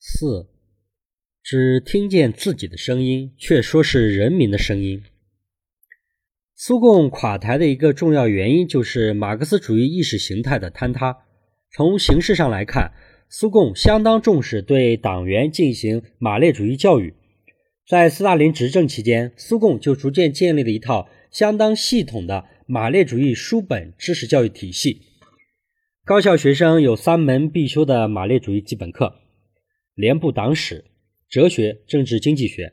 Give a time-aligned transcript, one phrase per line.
[0.00, 0.46] 四，
[1.42, 5.02] 只听见自己的声音，却说是人民的声音。
[6.54, 11.18] 苏共垮台的一个重要原因就是马克思主义意识形态的坍塌。
[11.72, 12.92] 从形式上来看，
[13.28, 17.14] 苏共相当重视对党员进行马列主义教育。
[17.84, 25.02] 在斯大林执政期间，苏共就逐渐建立了一套相当系统的马列主义书本知识教育体系。
[26.04, 29.16] 高校学生有三门必修的马列主义基本课。
[29.98, 30.84] 连部党史、
[31.28, 32.72] 哲学、政治经济学，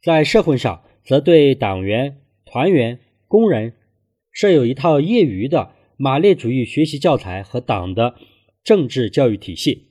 [0.00, 3.72] 在社会上则对党员、团员、工人
[4.30, 8.14] 设有一套业余的马列主义学习教材和党的
[8.62, 9.88] 政治教育体系。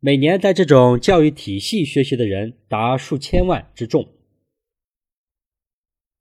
[0.00, 4.08] 每年在这种教育体系学习的人达数千万之众。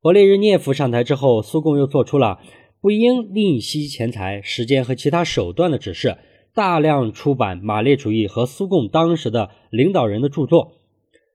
[0.01, 2.41] 勃列日涅夫上台之后，苏共又做出了
[2.81, 6.17] 不应吝惜钱财、时间和其他手段的指示。
[6.53, 10.73] 大量出版马列主义和苏共当时的领导人的著作，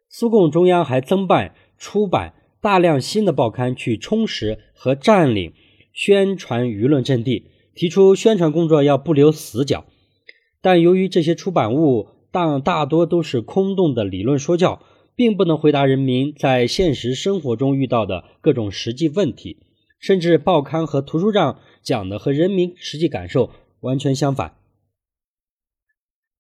[0.09, 5.53] 苏共中央还增办出版大量新的报刊，去充实和占领
[5.93, 9.87] 宣传舆论阵地，提出宣传工作要不留死角。
[10.61, 14.83] 但由于这些出版物大大多都是空洞的理论说教，
[15.15, 19.59] 并不能回答人民在现实生活中遇到的各种实际问题，
[19.99, 24.57] 甚至报刊和图书上讲的和人民实际感受完全相反。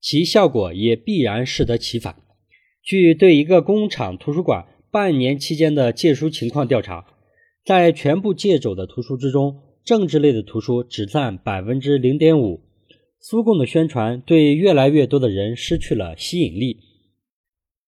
[0.06, 2.14] 其效果也必然适得其反。
[2.80, 7.04] 据对一个工厂图书馆半年期间的借书情况调查，
[7.64, 12.60] 在全部借走的图书之中，政治类的图书只占百分之零点五。
[13.18, 16.78] 苏共的宣传对越来越多的人失去了吸引力。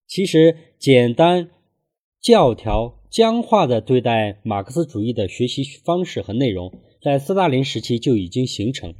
[0.05, 1.49] 其实，简单、
[2.19, 8.93] 教条、僵化的对待马克思主义的学习方式和内容，在斯大林时期就已经形成。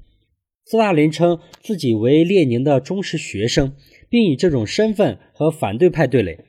[0.69, 3.73] 斯大林称自己为列宁的忠实学生，
[4.07, 6.45] 并以这种身份和反对派对垒。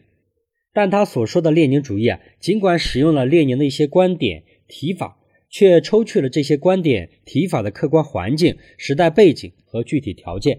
[0.74, 5.16] 但他所说的列宁主义啊，尽管使用了列宁的一些观点提法，
[5.48, 10.58] 却抽去了这些观点提法的客观环境、时代背景和具体条件，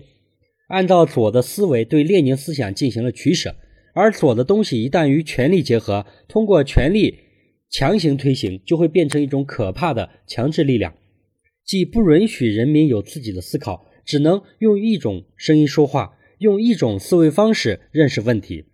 [0.68, 3.56] 按照左的思维对列宁思想进行了取舍。
[3.94, 7.19] 而左的东西一旦与权力结合，通过权力
[7.69, 10.96] 强行推行，就会变成一种可怕的强制力量。
[11.66, 18.66] 既不允许人民有自己的思考，只能用一种声音说话，用一种思维方式认识问题。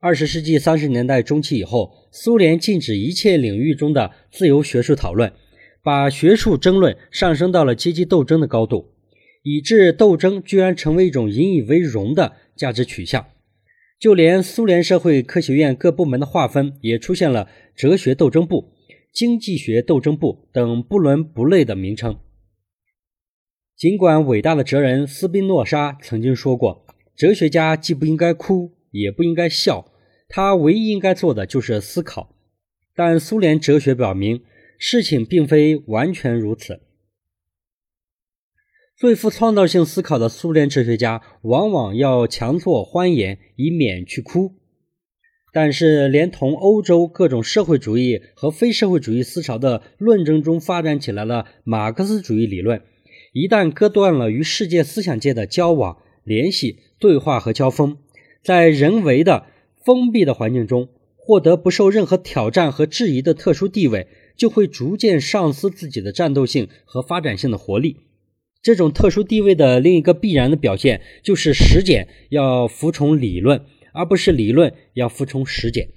[0.00, 5.32] 二十世纪三十年代中期以后，苏联禁止一切领域中的自由学术讨论，
[5.82, 8.94] 把学术争论上升到了阶级斗争的高度，
[9.42, 13.26] 以致斗争居然成为一种引以为荣的价值取向。
[13.98, 18.72] 就连苏联社会科学院各部门的划分也出现了哲学斗争部。
[19.12, 22.18] 经济学斗争部等不伦不类的名称。
[23.76, 29.90] 尽管伟大的哲人斯宾诺莎曾经说过，哲学家既不应该哭，也不应该笑，
[30.28, 32.36] 他唯一应该做的就是思考。
[32.94, 34.42] 但苏联哲学表明，
[34.78, 36.80] 事情并非完全如此。
[38.94, 44.59] 最富创造性思考的苏联哲学家，往往要强作欢颜，以免去哭。
[45.52, 52.82] 但是，连同欧洲各种社会主义和非社会主义思潮的论证中发展起来了马克思主义理论，
[53.32, 57.96] 一旦割断了与世界思想界的交往、联系、对话和交锋，
[58.42, 59.46] 在人为的
[59.84, 64.06] 封闭的环境中获得不受任何挑战和质疑的特殊地位，
[64.36, 67.96] 就会逐渐丧失自己的战斗性和发展性的活力。
[68.62, 73.62] 这种特殊地位的另一个必然的表现，就是实践要服从理论。
[73.92, 75.88] 而不是理论要服从实践，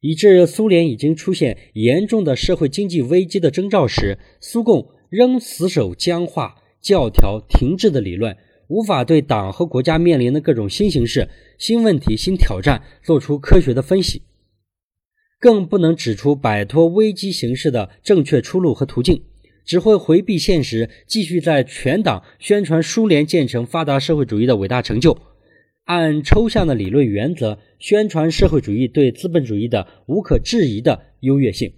[0.00, 8.36] 以致苏联已经出现严重的社会经济危机的征兆时，苏共仍死守僵化、教条、停滞的理论，
[8.68, 14.22] 无法对党和国家面临的各种新形势、新问题、新挑战做出科学的分析，
[15.38, 19.22] 更不能指出摆脱危机形势的正确出路和途径，
[19.64, 25.16] 只会回避现实，继续在全党宣传苏联建成发达社会主义的伟大成就。
[25.84, 31.74] 按抽象的理论原则宣传社会主义对资本主义的无可置疑的优越性。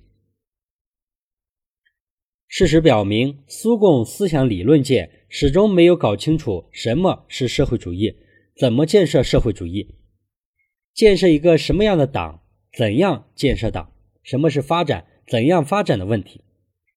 [2.46, 8.14] 事实表明，苏共思想理论界始终没有搞清楚什么是社会主义，
[8.56, 9.96] 怎么建设社会主义，
[10.94, 12.42] 建设一个什么样的党，
[12.72, 13.92] 怎样建设党，
[14.22, 16.42] 什么是发展，怎样发展的问题。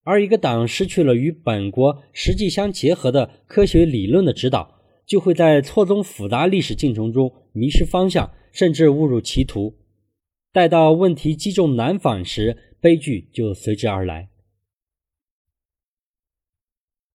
[0.03, 4.78] 而一个党失去了与本国实际相结合的科学理论的指导。
[5.09, 9.73] 就会在错综复杂历史进程中迷失方向，甚至误入歧途。
[10.53, 14.29] 待到问题击中难返时，悲剧就随之而来。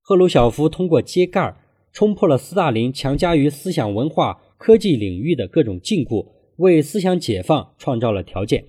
[0.01, 1.57] 赫鲁晓夫通过揭盖
[1.93, 8.65] 冲破了斯大林强加于思想文化科技领域的各种禁锢，为思想解放创造了条件。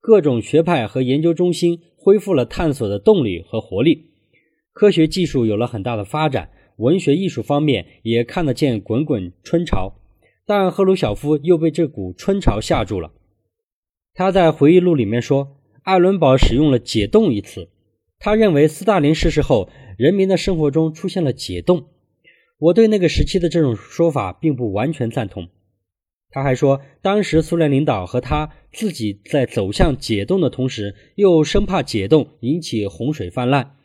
[0.00, 4.06] 各种学派和研究中心恢复了探索的动力和活力，
[4.72, 9.94] 科学技术有了很大的发展，文学艺术方面也看得见滚滚春潮。
[10.46, 13.12] 但赫鲁晓夫又被这股春潮吓住了。
[14.12, 17.68] 他在回忆录里面说，艾伦堡使用了“解冻”一词，
[18.18, 21.86] 他认为斯大林逝世后，人民的生活中出现了解冻。
[22.58, 25.48] 我对那个时期的这种说法并不完全赞同。
[26.30, 33.76] 他还说，当时苏联领导和他自己在走向解冻的同时，又生怕解冻引起洪水泛滥，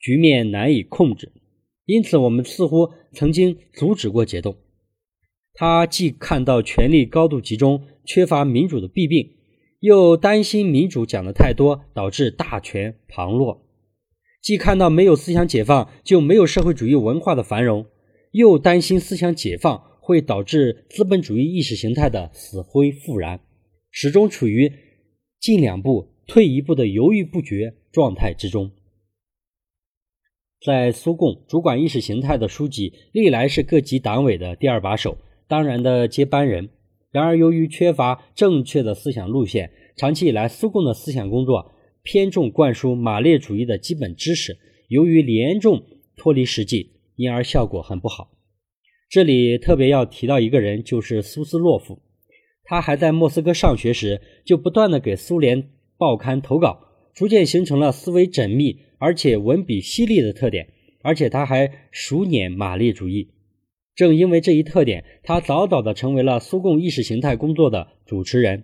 [0.00, 1.32] 局面难以控制，
[1.92, 4.56] 因此我们似乎曾经阻止过解冻。
[5.54, 9.30] 他既看到权力高度集中、缺乏民主的弊病，
[9.80, 13.62] 又担心民主讲的太多导致大权旁落；
[14.40, 17.86] 既看到没有思想解放就没有社会主义文化的繁荣，
[18.30, 19.92] 又担心思想解放。
[20.04, 23.38] 会导致资本主义意识形态的死灰复燃，
[23.92, 24.72] 始终处于
[25.38, 28.72] 进两步退一步的犹豫不决状态之中。
[30.64, 35.18] 在苏共主管意识形态的书记历来是各级党委的第二把手，
[35.48, 36.68] 当然的接班人。
[37.10, 41.72] 然而，由于缺乏正确的思想路线，长期以来苏共的思想工作
[42.02, 44.56] 偏重灌输马列主义的基本知识，
[44.88, 45.82] 由于严重
[46.16, 48.30] 脱离实际，因而效果很不好。
[49.10, 51.98] 这里特别要提到一个人，就是苏斯洛夫。
[52.64, 55.68] 他还在莫斯科上学时，就不断的给苏联
[55.98, 56.80] 报刊投稿，
[57.12, 60.68] 逐渐形成了思维缜密而且文笔犀利的特点。
[61.04, 63.30] 而且他还熟稔马列主义。
[63.96, 68.62] 正因为这一特点，他早早的成为了苏共意识形态工作的主持人。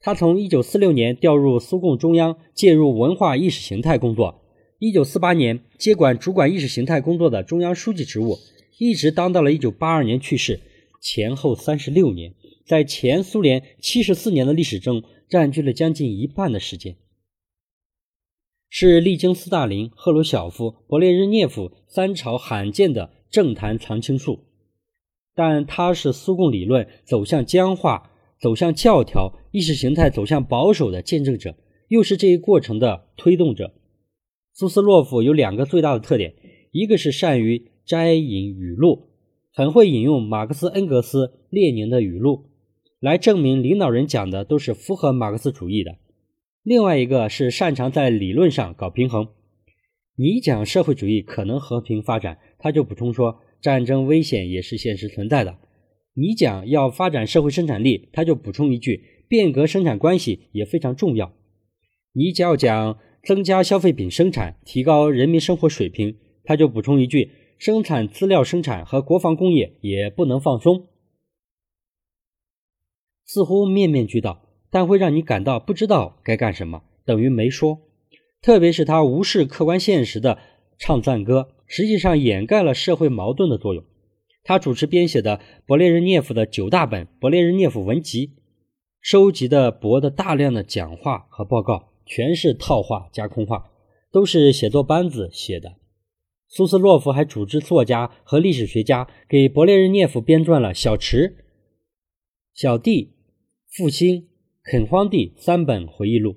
[0.00, 4.42] 他从1946年调入苏共中央，介入文化意识形态工作。
[4.80, 8.38] 1948年接管主管意识形态工作的中央书记职务。
[8.78, 10.58] 一直当到了一九八二年去世，
[11.02, 12.32] 前后三十六年，
[12.64, 16.96] 在前苏联七十四年的历史中占据了将近一半的时间，
[18.70, 24.46] 是历经斯大林、赫鲁晓夫、勃列日涅夫三朝罕见的政坛常青树。
[25.34, 31.54] 但他是苏共理论走向僵化、走向教条、意识形态走向保守的见证者，
[31.88, 33.74] 又是这一过程的推动者。
[34.54, 36.34] 苏斯洛夫有两个最大的特点，
[36.72, 37.68] 一个是善于。
[37.86, 39.08] 摘引语录，
[39.52, 42.44] 很会引用马克思、恩格斯、列宁的语录，
[43.00, 45.96] 来证明领导人讲的都是符合马克思主义的。
[46.62, 49.28] 另外一个是擅长在理论上搞平衡。
[50.16, 55.58] 你讲社会主义可能和平发展，他就补充说战争危险也是现实存在的。
[56.14, 61.32] 你讲要发展社会生产力，他就补充一句变革生产关系也非常重要。
[62.12, 67.30] 你只要讲增加消费品生产，提高人民生活水平，他就补充一句。
[67.58, 70.88] 生产资料生产和国防工业也不能放松，
[73.26, 77.78] 似乎面面俱到，但会让你感到不知道该干什么，等于没说。
[78.40, 80.38] 特别是他无视客观现实的
[80.78, 83.84] 唱赞歌，实际上掩盖了社会矛盾的作用。
[84.42, 88.26] 他主持编写的勃列日涅夫的九大本《勃列日涅夫文集》，
[89.02, 93.70] 收集的博的大量的讲话和报告，全是套话加空话，
[94.10, 95.74] 都是写作班子写的。
[96.48, 101.28] 苏斯洛夫还组织作家和历史学家给勃列日涅夫编撰了《小池》
[102.54, 103.04] 《小弟》
[103.68, 104.16] 《复兴》
[104.62, 106.36] 《垦荒地》三本回忆录。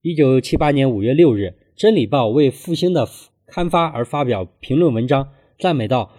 [0.00, 3.08] 一九七八年五月六日，《真理报》为《复兴》的
[3.46, 6.12] 刊发而发表评论文章，赞美道：“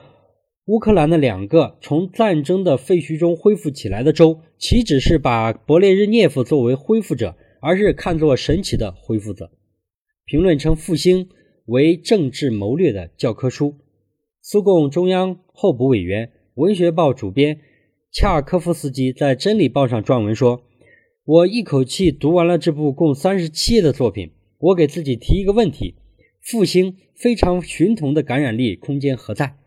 [0.68, 9.50] 乌克兰的两个从战争的废墟中恢复起来的州，岂只是把勃列日涅夫作为恢复者，而是看作神奇的恢复者。”
[10.25, 11.25] 评论称，《复兴》。
[11.68, 13.75] 为政治谋略的教科书。
[14.42, 17.60] 苏共中央候补委员、文学报主编
[18.10, 20.63] 恰科夫斯基在《真理报》上撰文说
[21.28, 25.96] ：“我一口气读完了这部共三十七页的作品，我给自己提一个问题：
[26.40, 29.58] 复兴非常寻同的感染力空间何在？”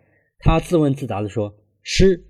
[0.41, 2.25] 他自问自答地说：“诗，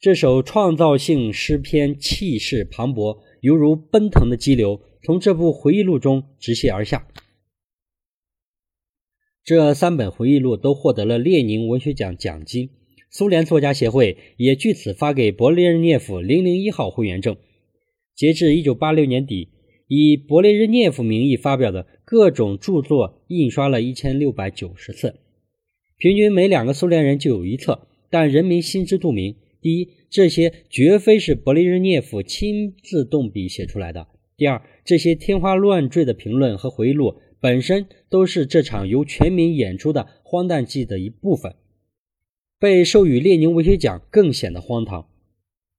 [0.00, 7.06] 这首创造性诗篇气势磅礴，犹如奔腾的激流，从这部回忆录中直泻而下。”
[9.44, 12.70] 这三本回忆录都获得了列宁文学奖奖金，
[13.08, 17.36] 苏联作家协会也据此发给勃列日涅夫零零一号会员证。
[18.14, 19.48] 截至一九八六年底，
[19.88, 25.14] 以勃列日涅夫名义发表的各种著作印刷了一千六百九十册，
[25.98, 27.88] 平均每两个苏联人就有一册。
[28.10, 34.06] 但人民心知肚明：第一，这些绝非是勃列日涅夫亲自动笔写出来的；
[34.36, 37.20] 第二，这些天花乱坠的评论和回忆录。
[37.40, 41.56] 本身都是这场由全民演出的荒诞剧的一部分，
[42.58, 45.08] 被授予列宁文学奖更显得荒唐。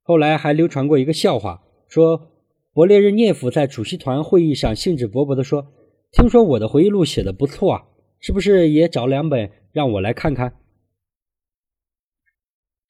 [0.03, 1.63] 后来还流传过一个笑话，
[1.95, 2.29] 说
[2.73, 5.71] 勃列日涅夫在主席团会议上兴致勃勃地说
[6.11, 7.83] ：“听说我的回忆录写的不错啊，
[8.19, 10.57] 是不是也找两本让我来看看？”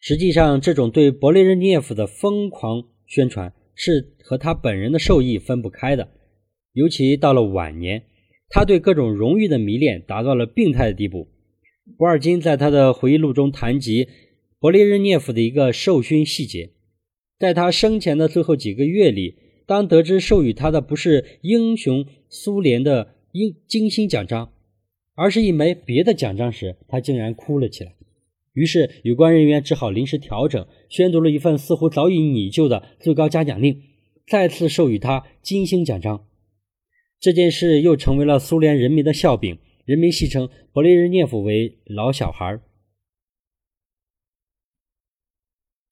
[0.02, 6.10] 实际上，这种对勃列日涅夫的疯狂宣传是和他本人的受益分不开的。
[6.74, 8.06] 尤其到了晚年，
[8.50, 11.28] 他对各种荣誉的迷恋达到了病态的地步。
[11.96, 14.08] 博尔金在他的回忆录中谈及
[14.60, 16.72] 勃列日涅夫的一个授勋细节：
[17.38, 24.52] 在他生前的最后几个月里，当得知授予他的不是英雄苏联的英金星奖章，
[25.16, 27.94] 而是一枚别的奖章时，他竟然哭了起来。
[28.54, 33.82] 于是，有关人员只好临时调整，宣读了一份似乎早已拟就的最高嘉奖令，
[34.26, 36.26] 再次授予他金星奖章。
[37.20, 42.60] 这件事又成为了苏联人民的笑柄，人民戏称勃列日涅夫为“老小孩”。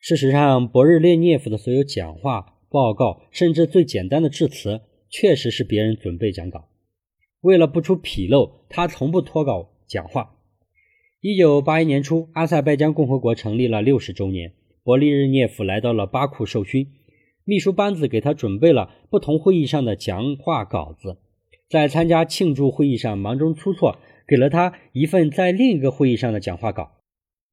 [0.06, 6.68] 事实上，勃日列涅夫的所有讲话、报告，甚至最简单的致辞，确实是别人准备讲稿。
[7.40, 10.36] 为了不出纰漏，他从不脱稿讲话。
[11.22, 14.52] 一九八一年初，阿塞拜疆共和国成立了六十周年，
[14.84, 16.86] 勃利日涅夫来到了巴库受勋，
[17.46, 21.16] 秘书班子给他准备了不同会议上的讲话稿子，
[21.70, 26.92] 在参加庆祝会议上忙中出错，给了他一份在另一个会议上的讲话稿。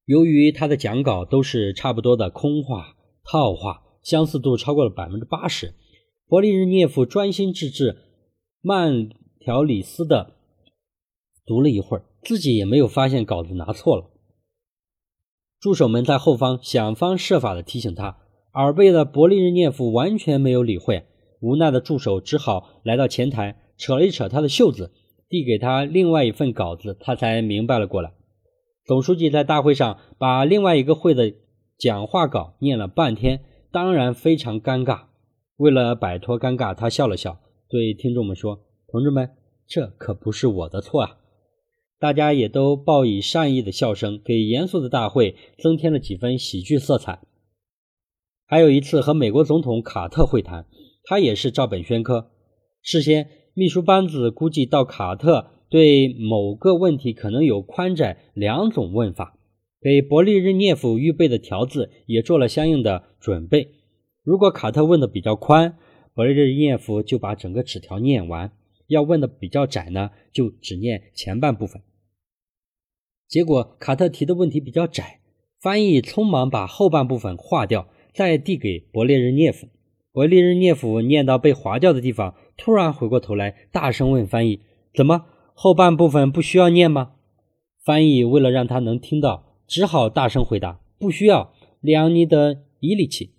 [0.04, 5.74] 由于他的讲稿都是差不多的空话、套话，相似度超过了百分之八十，
[6.28, 7.96] 勃利日涅夫专心致志、
[8.60, 10.34] 慢条理斯的
[11.44, 12.04] 读了一会儿。
[12.22, 14.10] 自己也没有发现稿子拿错了，
[15.58, 18.18] 助手们在后方想方设法的提醒他，
[18.52, 21.06] 耳背的勃利日涅夫完全没有理会，
[21.40, 24.92] 无奈的助手只好来到前台，扯了一扯他的袖子，
[25.30, 28.12] 递给他另外一份稿子，他才明白了过来。
[28.84, 31.32] 总书记在大会上把另外一个会的
[31.78, 35.02] 讲话稿念了半天，当然非常尴尬。
[35.56, 39.30] 为了摆脱尴尬，他笑了笑，对听众们说：“同志们，
[39.66, 41.16] 这可不是我的错啊。”
[42.00, 47.20] 大家也都报以善意的笑声，给严肃的大会增添了几分喜剧色彩。
[48.46, 50.66] 还有一次和美国总统卡特会谈，
[51.04, 52.30] 他也是照本宣科。
[52.82, 59.38] 事先，秘书班子估计到卡特对某个问题可能有宽窄两种问法，
[59.80, 63.70] 给伯利日涅夫预备的条子也做了相应的准备。
[64.22, 65.78] 如果卡特问的比较宽，
[66.12, 68.50] 伯利日涅夫就把整个纸条念完；
[68.88, 71.80] 要问的比较窄呢，就只念前半部分。
[73.28, 75.20] 结果卡特提的问题比较窄，
[75.60, 79.68] 翻译匆忙把后半部分划掉，再递给勃列日涅夫。
[80.12, 84.60] 勃列日涅夫念到被划掉的地方，突然回过头来，大声问翻译
[84.92, 87.12] ：“怎么后半部分不需要念吗？”
[87.84, 93.32] 翻译为了让他能听到，只好大声回答：“不需要。”两尼德·伊里奇。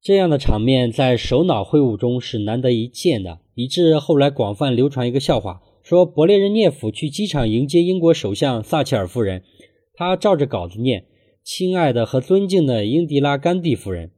[0.00, 5.60] 这样的场面在首脑会晤中是难得一见的，以致后来广泛流传一个笑话。
[5.82, 9.44] 说勃列日涅夫去机场迎接英国首相撒切尔夫人，
[9.92, 11.06] 他照着稿子念
[11.44, 14.12] ：“亲爱的和尊敬的英迪拉·甘地夫人。”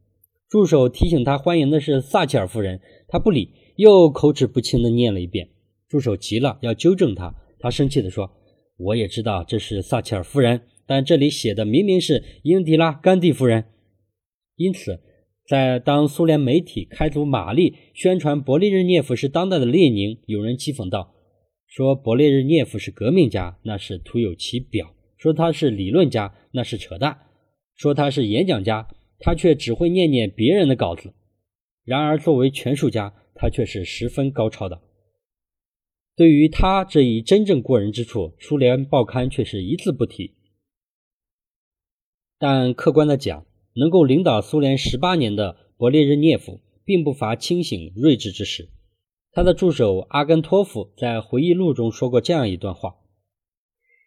[0.48, 5.48] 助手提醒他欢迎的是撒切尔夫人，他不理，又口齿不清地念了一遍。
[5.92, 8.30] 助手急了，要纠正他，他生气地说
[8.80, 13.66] ：“我也知道这是撒切尔夫人，但这里写的明明是英迪拉·甘地夫人。”
[14.56, 15.00] 因此，
[15.46, 21.12] 在当苏联媒体开足马力宣传勃列日涅夫是当代的列宁，有人讥讽道。
[21.66, 27.12] 说勃列日涅夫是革命家，那是徒有其表；说他是理论家，那是扯淡；
[27.76, 31.12] 说他是演讲家，他却只会念念别人的稿子。
[31.84, 34.80] 然而，作为权术家，他却是十分高超的。
[36.14, 40.34] 对于他这一真正过人之处，苏联报刊却是一字不提。
[42.38, 48.68] 但客观的讲，能够领导苏联十八年的勃列日涅夫，并不乏清醒睿智之时。
[49.32, 52.96] 他的助手阿根托夫在回忆录中说过这样一段话：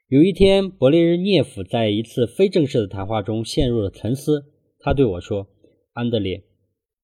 [0.08, 4.52] 有一天，勃列日涅夫在一次非正式的谈话中陷入了沉思。
[4.80, 5.48] 他对我说
[5.94, 6.44] ：“安德烈，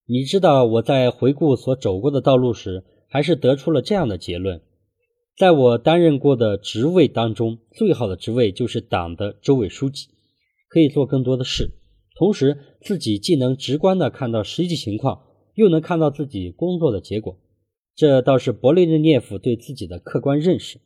[0.06, 4.62] 你知道我在回顾所走过的道路时，还是得出了这样的结论：
[5.36, 10.08] 在我担任过的职位当中，最好的职位就是党的州委书记，
[10.68, 11.70] 可以做更多的事，
[12.16, 15.22] 同时自己既能直观地看到实际情况，
[15.54, 17.38] 又能看到自己工作的结果。”
[17.94, 20.80] 这倒是勃列日涅夫对自己的客观认识，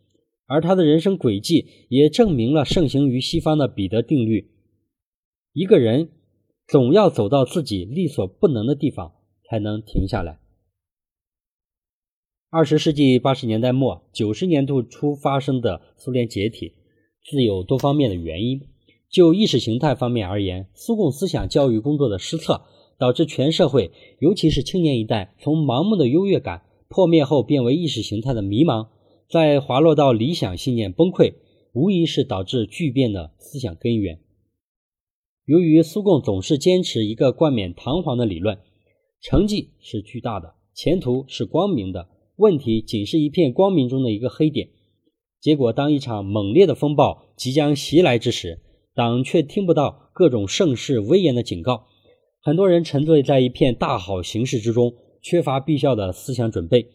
[0.46, 4.50] 而他的人生轨迹也证明了盛行于西方的彼得定律：
[5.52, 6.08] 一个人
[6.66, 9.12] 总要走到自己力所不能的地方，
[9.48, 10.40] 才能停下来。
[12.56, 16.72] 二十世纪八十年代末九十年代初发生的苏联解体，
[17.22, 18.62] 自有多方面的原因。
[19.10, 22.62] 就意识形态方面而言，苏共思想教育工作的失策，
[22.98, 28.88] 导致全社会，尤其是青年一代，从盲目的优越感破灭后变为意识形态的迷茫，
[29.28, 31.34] 再滑落到理想信念崩溃，
[31.74, 34.18] 无疑是导致巨变的思想根源。
[35.44, 38.56] 由于苏共总是坚持一个冠冕堂皇的理论，
[39.20, 44.68] 成绩是巨大的，前途是光明的，问题仅是一片光明中的一个黑点。
[45.40, 48.60] 结果，当一场猛烈的风暴即将袭来之时，
[48.94, 51.84] 党却听不到各种盛世威严的警告。
[52.42, 56.86] 很多人沉醉在一片大好形势之中，缺乏必要的思想准备。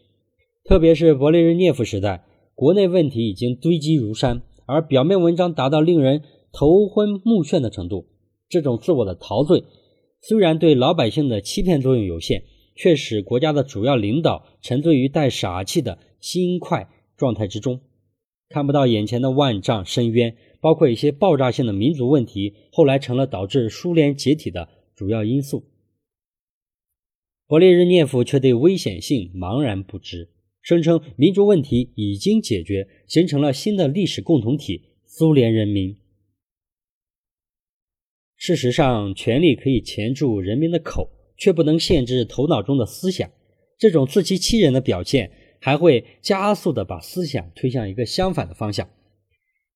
[0.63, 6.21] 特别是勃列日涅夫时代，国内问题已经堆积如山，而表面文章达到令人
[6.51, 8.05] 头昏目眩的程度。
[8.49, 9.63] 这种自我的陶醉，
[10.21, 12.43] 虽然对老百姓的欺骗作用有限，
[12.75, 17.81] 却使国家的主要领导沉醉于带傻气的心快状态之中，
[18.49, 20.35] 看不到眼前的万丈深渊。
[20.61, 25.65] 包括一些爆炸性的民族问题，后来成了导致苏联解体的主要因素。
[27.47, 30.29] 勃列日涅夫却对危险性茫然不知，
[30.61, 35.97] 声称民族问题已经解决，形成了新的历史共同体——苏联人民。
[38.37, 41.09] 事实上，权力可以钳住人民的口，
[41.41, 43.27] 却不能限制头脑中的思想。
[43.79, 48.87] 这种自欺欺人的表现，还会加速地把思想推向一个相反的方向。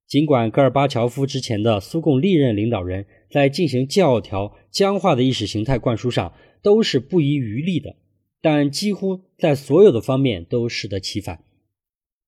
[0.07, 6.31] 尽管戈尔巴乔夫之前的苏共历任领导人，在进行教条僵化的意识形态灌输上
[6.61, 7.95] 都是不遗余力的，
[8.43, 11.43] 但几乎在所有的方面都适得其反。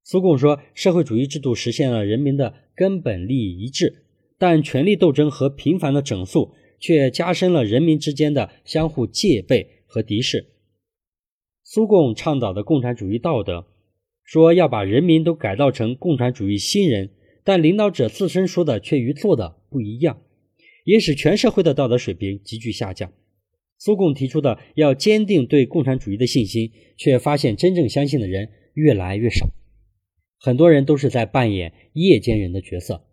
[0.03, 4.05] 苏共说，社会主义制度实现了人民的根本利益一致。
[4.39, 10.47] 但权力斗争和频繁的整肃却加深了人民之间的相互戒备和敌视。
[11.63, 13.67] 苏共倡导的共产主义道德，
[14.23, 17.09] 说要把人民都改造成共产主义新人，
[17.43, 20.21] 但领导者自身说的却与做的不一样，
[20.85, 23.11] 也使全社会的道德水平急剧下降。
[23.77, 29.49] 苏共提出的要坚定对共产主义的信心，却发现真正相信的人越来越少，
[30.39, 33.06] 很多人都是在扮演夜间人的角色。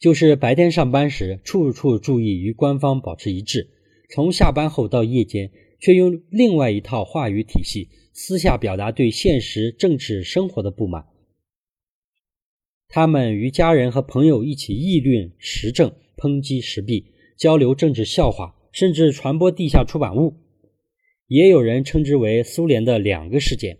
[0.00, 3.68] 就是白天上班时，处处注意与官方保持一致；
[4.08, 11.04] 从下班后到夜间，却用另外一套话语体系，私下表达对现实政治生活的不满。
[12.88, 20.34] 他们与家人和朋友一起议论时政，抨击时弊，交流政治笑话，甚至传播地下出版物。
[21.26, 23.76] 也有人称之为苏联的两个世界。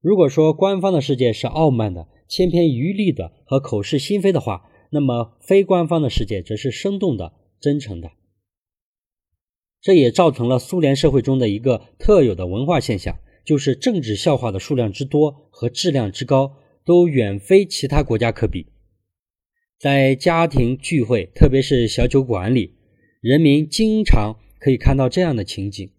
[0.00, 8.10] 如果说官方的世界是傲慢的、千篇一律的和口是心非的话，那么，非官方的世界则是生动的、真诚的。
[9.80, 18.66] 这也造成了苏联社会中的一个特有的文化现象，就是政治笑话的数量之多和质量之高，都远非其他国家可比。
[19.78, 22.74] 在家庭聚会，特别是小酒馆里，
[23.22, 25.90] 人民经常可以看到这样的情景：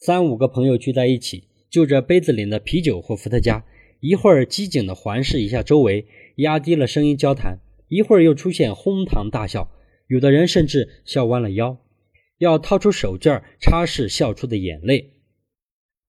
[0.00, 3.64] 三五个朋友聚在一起，就着杯子里的啤酒或伏特加，
[4.00, 7.58] 一会儿机警地环视一下周围，压低了声音交谈。
[7.90, 9.68] 一会儿又出现哄堂大笑，
[10.06, 11.76] 有的人甚至笑弯了腰，
[12.38, 15.14] 要掏出手绢擦拭笑出的眼泪。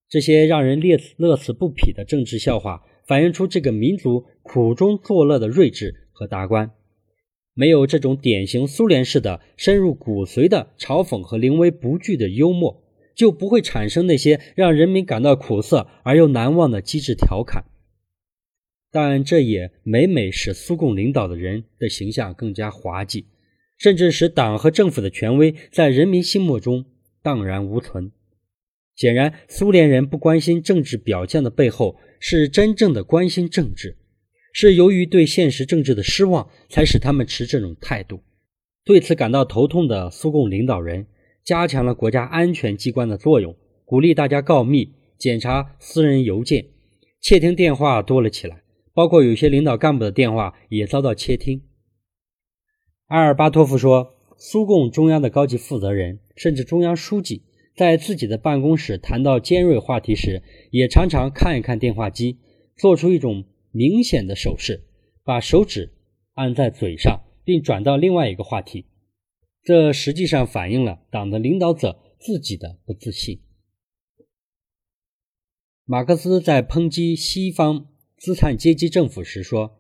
[0.08, 6.72] 这些让人乐乐此不疲的政治笑话，反映出这个民族苦中作乐的睿智和达观。
[7.56, 12.84] 没有这种典型苏联式的深入骨髓的嘲讽和临危不惧的幽默，
[13.16, 17.66] 就不会产生那些让人民感到苦涩而又难忘的机智调侃。
[18.92, 23.26] 但这也每每使苏共领导的人的形象更加滑稽，
[23.78, 26.86] 甚至使党和政府的权威在人民心目中
[27.24, 28.12] 荡然无存。
[28.96, 33.98] 显然，苏联人不关心政治表象的背后，是真正的关心政治，
[34.54, 38.22] 是由于对现实政治的失望，才使他们持这种态度。
[38.84, 41.08] 对此感到头痛的苏共领导人，
[41.44, 46.66] 加强了国家安全机关的作用，鼓励大家告密、检查私人邮件、
[47.22, 48.62] 窃听电话多了起来。
[48.94, 51.64] 包括有些领导干部的电话也遭到窃听。
[53.08, 57.44] 阿尔巴托夫说，苏共中央的高级负责人，甚至中央书记，
[57.76, 62.40] 在自己的办公室谈到尖锐话题时，也常常看一看电话机，
[62.78, 64.86] 做出一种明显的手势，
[65.24, 65.94] 把手指
[66.34, 68.86] 按在嘴上，并转到另外一个话题。
[69.62, 73.42] 这实际上反映了党的领导者自己的不自信。
[75.86, 77.91] 马克思在抨击西方。
[78.22, 79.80] 资产阶级政府时说：“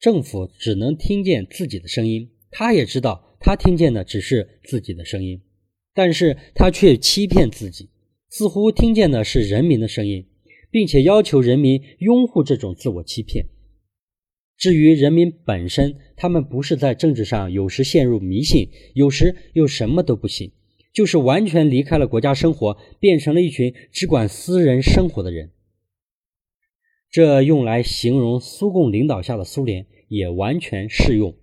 [0.00, 5.42] 政府只能听见自己的声音，他也知道他听见的只是自己的声音，
[5.92, 7.90] 但是他却欺骗自己，
[8.30, 10.26] 似乎听见的是人民的声音，
[10.70, 13.44] 并且要求人民拥护这种自我欺骗。
[14.56, 20.50] 至于人民本身，他们不是在政治上有时陷入迷信，有时又什么都不信，
[20.94, 25.50] 就是完全离开了国家生活，变成了一群只管私人生活的人。
[27.10, 31.34] 这用来形容苏共领导下的苏联也完全适用。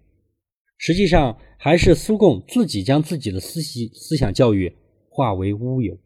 [0.78, 4.76] 实际上，还是苏共自己将自己的思想思想教育
[5.10, 5.98] 化为乌有。